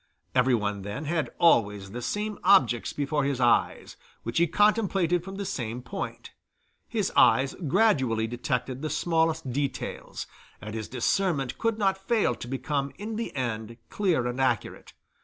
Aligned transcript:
Everyone 0.33 0.81
then 0.81 1.05
had 1.05 1.29
always 1.37 1.91
the 1.91 2.01
same 2.01 2.39
objects 2.43 2.91
before 2.91 3.23
his 3.23 3.39
eyes, 3.39 3.97
which 4.23 4.39
he 4.39 4.47
contemplated 4.47 5.23
from 5.23 5.35
the 5.35 5.45
same 5.45 5.83
point; 5.83 6.31
his 6.87 7.11
eyes 7.15 7.53
gradually 7.67 8.25
detected 8.25 8.81
the 8.81 8.89
smallest 8.89 9.51
details, 9.51 10.25
and 10.59 10.73
his 10.73 10.87
discernment 10.87 11.59
could 11.59 11.77
not 11.77 11.99
fail 12.07 12.33
to 12.33 12.47
become 12.47 12.91
in 12.97 13.15
the 13.15 13.31
end 13.35 13.77
clear 13.91 14.25
and 14.25 14.41
accurate. 14.41 14.93